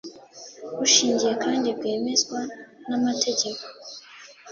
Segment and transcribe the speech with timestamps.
[0.77, 2.39] bushingiye kandi bwemezwa
[2.89, 3.63] n’amategeko,